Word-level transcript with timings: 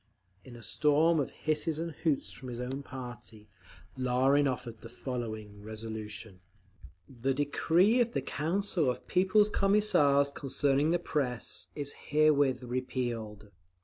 In 0.43 0.55
a 0.55 0.63
storm 0.63 1.19
of 1.19 1.29
hisses 1.29 1.77
and 1.77 1.91
hoots 1.91 2.31
from 2.31 2.49
his 2.49 2.59
own 2.59 2.81
party, 2.81 3.49
Larin 3.95 4.47
offered 4.47 4.81
the 4.81 4.89
following 4.89 5.61
resolution: 5.61 6.39
The 7.07 7.35
decree 7.35 8.01
of 8.01 8.13
the 8.13 8.21
Council 8.23 8.89
of 8.89 9.05
People's 9.05 9.51
Commissars 9.51 10.31
concerning 10.31 10.89
the 10.89 10.97
Press 10.97 11.67
is 11.75 11.91
herewith 12.09 12.63
repealed. 12.63 13.51